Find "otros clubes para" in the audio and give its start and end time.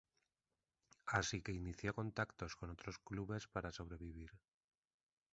2.71-3.71